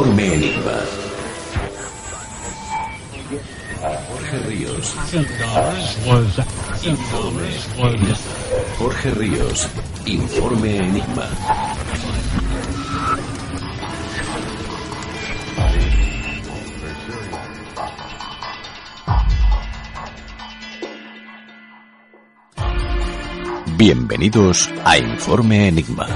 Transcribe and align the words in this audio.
Informe 0.00 0.34
Enigma. 0.34 0.72
Jorge 4.08 4.38
Ríos. 4.48 4.96
Jorge 8.78 9.10
Ríos. 9.10 9.68
Informe 10.06 10.76
Enigma. 10.78 11.28
Bienvenidos 23.76 24.70
a 24.82 24.96
Informe 24.96 25.68
Enigma. 25.68 26.08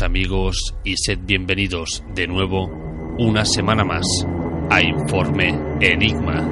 Amigos 0.00 0.74
y 0.84 0.96
sed 0.96 1.18
bienvenidos 1.24 2.02
de 2.14 2.26
nuevo 2.26 2.66
una 3.18 3.44
semana 3.44 3.84
más 3.84 4.06
a 4.70 4.80
Informe 4.80 5.54
Enigma. 5.80 6.50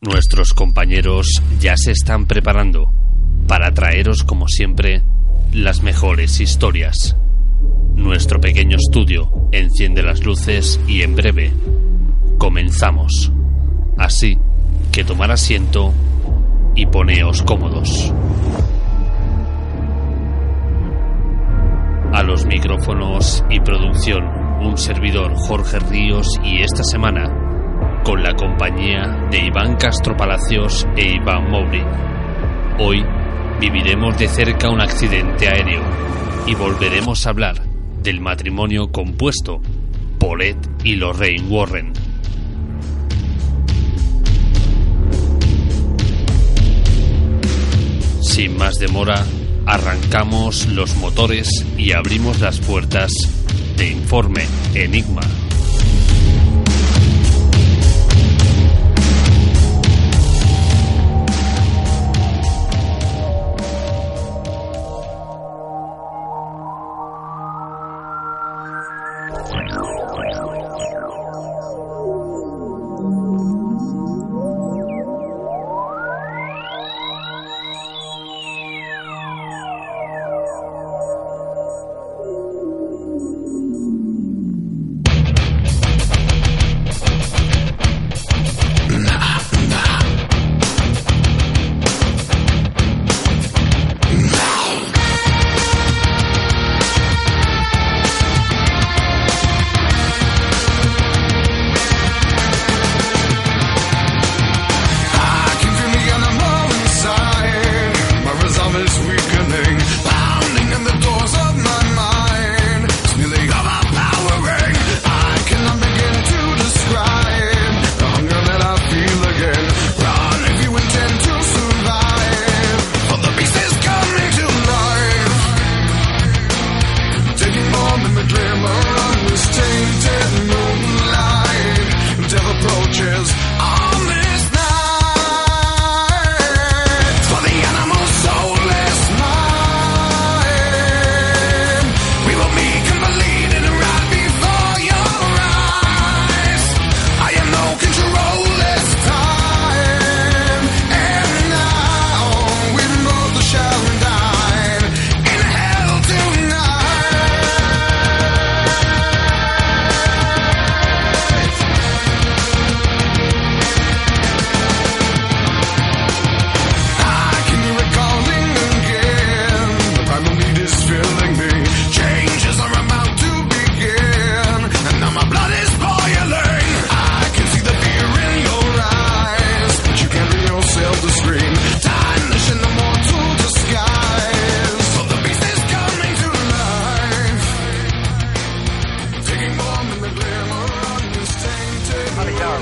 Nuestros 0.00 0.54
compañeros 0.54 1.42
ya 1.60 1.76
se 1.76 1.92
están 1.92 2.26
preparando 2.26 2.90
para 3.46 3.72
traeros 3.72 4.24
como 4.24 4.48
siempre 4.48 5.02
las 5.52 5.82
mejores 5.82 6.40
historias. 6.40 7.14
Nuestro 7.94 8.40
pequeño 8.40 8.78
estudio 8.78 9.30
enciende 9.52 10.02
las 10.02 10.24
luces 10.24 10.80
y 10.88 11.02
en 11.02 11.14
breve 11.14 11.52
comenzamos. 12.38 13.30
Así 13.98 14.38
que 14.92 15.04
tomar 15.04 15.30
asiento 15.30 15.92
y 16.74 16.86
poneos 16.86 17.42
cómodos. 17.42 18.14
A 22.12 22.22
los 22.22 22.46
micrófonos 22.46 23.44
y 23.50 23.60
producción, 23.60 24.24
un 24.60 24.76
servidor 24.78 25.34
Jorge 25.34 25.78
Ríos 25.78 26.26
y 26.42 26.62
esta 26.62 26.82
semana, 26.82 28.02
con 28.02 28.22
la 28.22 28.34
compañía 28.34 29.28
de 29.30 29.46
Iván 29.46 29.76
Castro 29.76 30.16
Palacios 30.16 30.86
e 30.96 31.16
Iván 31.16 31.50
Mouri. 31.50 31.82
Hoy 32.78 33.04
viviremos 33.60 34.18
de 34.18 34.26
cerca 34.26 34.70
un 34.70 34.80
accidente 34.80 35.48
aéreo 35.48 35.82
y 36.46 36.54
volveremos 36.54 37.26
a 37.26 37.30
hablar 37.30 37.62
del 38.02 38.20
matrimonio 38.20 38.90
compuesto 38.90 39.60
Ed 40.40 40.56
y 40.84 40.94
Lorraine 40.94 41.48
Warren. 41.48 41.92
Sin 48.20 48.56
más 48.56 48.78
demora, 48.78 49.24
arrancamos 49.68 50.66
los 50.68 50.96
motores 50.96 51.46
y 51.76 51.92
abrimos 51.92 52.40
las 52.40 52.58
puertas 52.58 53.12
de 53.76 53.90
Informe 53.90 54.46
Enigma. 54.74 55.20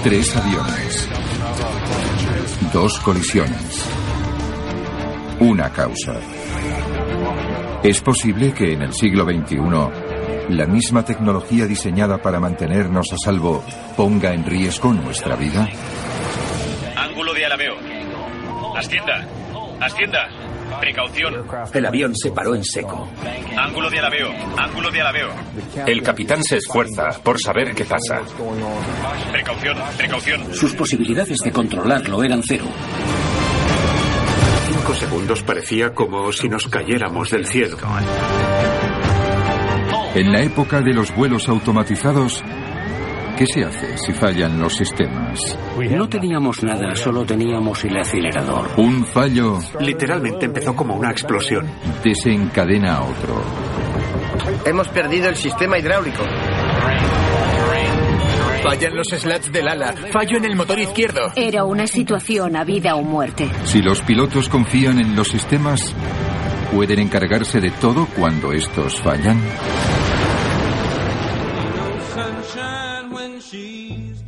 Tres 0.08 0.36
aviones. 0.36 1.10
Dos 2.72 2.96
colisiones. 3.00 3.90
Una 5.40 5.68
causa. 5.72 6.20
¿Es 7.82 8.00
posible 8.02 8.54
que 8.54 8.74
en 8.74 8.82
el 8.82 8.94
siglo 8.94 9.24
XXI 9.24 10.54
la 10.54 10.66
misma 10.66 11.04
tecnología 11.04 11.66
diseñada 11.66 12.18
para 12.18 12.38
mantenernos 12.38 13.12
a 13.12 13.16
salvo 13.16 13.64
ponga 13.96 14.32
en 14.32 14.44
riesgo 14.44 14.92
nuestra 14.92 15.34
vida? 15.34 15.68
Ángulo 16.96 17.34
de 17.34 17.46
alabeo. 17.46 17.74
Ascienda. 18.76 19.26
Ascienda. 19.80 20.28
Precaución. 20.80 21.46
El 21.72 21.86
avión 21.86 22.14
se 22.14 22.30
paró 22.30 22.54
en 22.54 22.64
seco. 22.64 23.08
Ángulo 23.56 23.90
de 23.90 23.98
alabeo. 23.98 24.30
Ángulo 24.56 24.90
de 24.90 25.00
alabeo. 25.00 25.28
El 25.86 26.02
capitán 26.02 26.42
se 26.42 26.56
esfuerza 26.56 27.10
por 27.22 27.40
saber 27.40 27.74
qué 27.74 27.84
pasa. 27.84 28.22
Precaución. 29.32 29.76
Precaución. 29.96 30.54
Sus 30.54 30.74
posibilidades 30.74 31.38
de 31.38 31.52
controlarlo 31.52 32.22
eran 32.22 32.42
cero. 32.42 32.64
Cinco 34.70 34.94
segundos 34.94 35.42
parecía 35.42 35.92
como 35.92 36.32
si 36.32 36.48
nos 36.48 36.66
cayéramos 36.68 37.30
del 37.30 37.46
cielo. 37.46 37.76
En 40.14 40.32
la 40.32 40.40
época 40.42 40.80
de 40.80 40.94
los 40.94 41.14
vuelos 41.14 41.48
automatizados, 41.48 42.42
¿qué 43.36 43.46
se 43.46 43.64
hace 43.64 43.98
si 43.98 44.12
fallan 44.12 44.58
los 44.58 44.74
sistemas? 44.74 45.58
No 45.90 46.08
teníamos 46.08 46.62
nada, 46.62 46.94
solo 46.94 47.24
teníamos 47.24 47.84
el 47.84 47.96
acelerador. 47.96 48.68
Un 48.76 49.04
fallo 49.06 49.58
Literalmente 49.80 50.46
empezó 50.46 50.74
como 50.74 50.94
una 50.94 51.10
explosión. 51.10 51.66
desencadena 52.02 52.96
a 52.96 53.02
otro. 53.02 53.42
Hemos 54.64 54.88
perdido 54.88 55.28
el 55.28 55.36
sistema 55.36 55.78
hidráulico. 55.78 56.22
Fallan 58.62 58.96
los 58.96 59.08
slats 59.08 59.52
del 59.52 59.68
ala. 59.68 59.94
Fallo 60.12 60.38
en 60.38 60.44
el 60.44 60.56
motor 60.56 60.78
izquierdo. 60.78 61.30
Era 61.36 61.64
una 61.64 61.86
situación 61.86 62.56
a 62.56 62.64
vida 62.64 62.96
o 62.96 63.02
muerte. 63.02 63.48
Si 63.64 63.80
los 63.80 64.00
pilotos 64.02 64.48
confían 64.48 64.98
en 64.98 65.14
los 65.14 65.28
sistemas, 65.28 65.94
¿pueden 66.74 66.98
encargarse 66.98 67.60
de 67.60 67.70
todo 67.70 68.06
cuando 68.16 68.52
estos 68.52 69.00
fallan? 69.00 69.40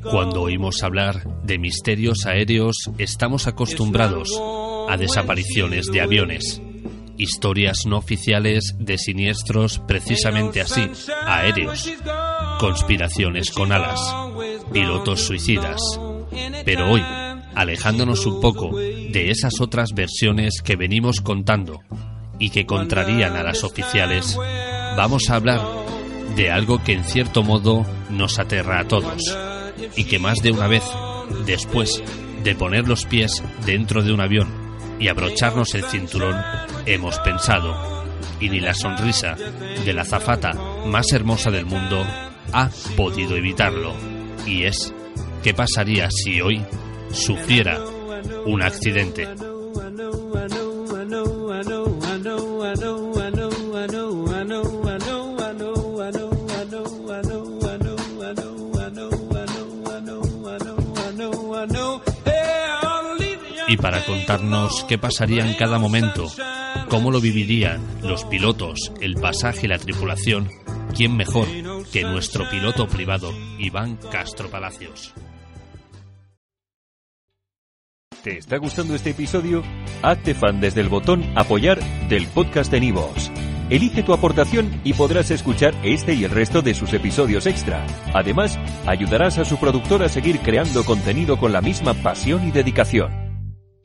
Cuando 0.03 0.43
oímos 0.43 0.83
hablar 0.83 1.27
de 1.43 1.59
misterios 1.59 2.25
aéreos, 2.27 2.77
estamos 2.99 3.47
acostumbrados 3.47 4.31
a 4.89 4.97
desapariciones 4.97 5.87
de 5.87 6.01
aviones, 6.01 6.63
historias 7.17 7.85
no 7.85 7.99
oficiales 7.99 8.75
de 8.79 8.97
siniestros 8.97 9.81
precisamente 9.87 10.61
así, 10.61 10.89
aéreos, 11.27 11.93
conspiraciones 12.61 13.51
con 13.51 13.73
alas, 13.73 14.01
pilotos 14.73 15.21
suicidas. 15.21 15.81
Pero 16.65 16.91
hoy, 16.91 17.03
alejándonos 17.55 18.25
un 18.25 18.41
poco 18.41 18.77
de 18.77 19.31
esas 19.31 19.61
otras 19.61 19.93
versiones 19.95 20.63
que 20.63 20.77
venimos 20.77 21.21
contando 21.21 21.81
y 22.39 22.51
que 22.51 22.67
contrarían 22.67 23.37
a 23.37 23.43
las 23.43 23.65
oficiales, 23.65 24.39
vamos 24.97 25.29
a 25.29 25.35
hablar 25.35 25.61
de 26.37 26.51
algo 26.51 26.83
que 26.85 26.93
en 26.93 27.05
cierto 27.05 27.43
modo 27.43 27.85
nos 28.11 28.39
aterra 28.39 28.81
a 28.81 28.87
todos 28.87 29.37
y 29.97 30.05
que 30.05 30.19
más 30.19 30.39
de 30.43 30.51
una 30.51 30.69
vez, 30.69 30.85
después 31.47 32.03
de 32.43 32.55
poner 32.55 32.89
los 32.89 33.05
pies 33.05 33.43
dentro 33.67 34.03
de 34.03 34.13
un 34.13 34.21
avión 34.21 34.49
y 34.99 35.09
abrocharnos 35.09 35.75
el 35.75 35.85
cinturón, 35.85 36.37
hemos 36.87 37.19
pensado, 37.21 38.05
y 38.41 38.49
ni 38.49 38.61
la 38.61 38.75
sonrisa 38.75 39.37
de 39.85 39.93
la 39.93 40.05
zafata 40.05 40.53
más 40.87 41.13
hermosa 41.13 41.51
del 41.51 41.67
mundo 41.67 42.07
ha 42.53 42.71
podido 42.97 43.37
evitarlo, 43.37 43.95
y 44.47 44.65
es, 44.65 44.93
¿qué 45.43 45.55
pasaría 45.55 46.09
si 46.11 46.41
hoy 46.41 46.65
sufriera 47.13 47.79
un 48.47 48.63
accidente? 48.63 49.29
Para 63.81 64.05
contarnos 64.05 64.85
qué 64.85 64.99
pasaría 64.99 65.47
en 65.47 65.55
cada 65.55 65.79
momento, 65.79 66.27
cómo 66.89 67.11
lo 67.11 67.21
vivirían 67.21 67.81
los 68.03 68.25
pilotos, 68.25 68.93
el 69.01 69.15
pasaje 69.15 69.67
y 69.67 69.69
la 69.69 69.79
tripulación, 69.79 70.49
¿quién 70.95 71.17
mejor 71.17 71.47
que 71.93 72.03
nuestro 72.03 72.49
piloto 72.51 72.87
privado, 72.87 73.33
Iván 73.59 73.99
Castro 74.11 74.51
Palacios? 74.51 75.15
¿Te 78.23 78.39
está 78.39 78.57
gustando 78.59 78.95
este 78.95 79.11
episodio? 79.11 79.63
Hazte 80.03 80.35
fan 80.35 80.61
desde 80.61 80.81
el 80.81 80.89
botón 80.89 81.25
Apoyar 81.37 81.79
del 82.09 82.27
podcast 82.27 82.71
de 82.71 82.81
Nivos. 82.81 83.31
Elige 83.71 84.03
tu 84.03 84.13
aportación 84.13 84.81
y 84.83 84.95
podrás 84.95 85.31
escuchar 85.31 85.75
este 85.85 86.15
y 86.15 86.25
el 86.25 86.31
resto 86.31 86.63
de 86.63 86.75
sus 86.75 86.93
episodios 86.95 87.47
extra. 87.47 87.87
Además, 88.15 88.59
ayudarás 88.87 89.39
a 89.39 89.45
su 89.45 89.59
productor 89.59 90.03
a 90.03 90.09
seguir 90.09 90.41
creando 90.41 90.85
contenido 90.85 91.39
con 91.39 91.53
la 91.53 91.61
misma 91.61 91.95
pasión 91.95 92.49
y 92.49 92.51
dedicación. 92.51 93.28